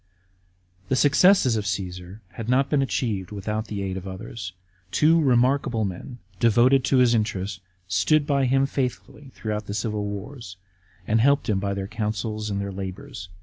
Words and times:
§2. 0.85 0.89
The 0.89 0.95
successes 0.95 1.55
of 1.55 1.65
Caasar 1.65 2.21
had 2.29 2.49
not 2.49 2.71
been 2.71 2.81
achieved 2.81 3.29
without 3.29 3.67
the 3.67 3.83
aid 3.83 3.97
of 3.97 4.07
others. 4.07 4.51
Two 4.89 5.21
remarkable 5.21 5.85
men, 5.85 6.17
devoted 6.39 6.83
to 6.85 6.97
his 6.97 7.13
interests, 7.13 7.59
stood 7.87 8.25
by 8.25 8.45
him 8.47 8.65
faithfully 8.65 9.29
throughout 9.35 9.67
the 9.67 9.75
civil 9.75 10.05
wars, 10.07 10.57
and 11.05 11.21
helped 11.21 11.49
him 11.49 11.59
by 11.59 11.75
their 11.75 11.85
counsels 11.87 12.49
and 12.49 12.59
their 12.59 12.71
lahours. 12.71 13.27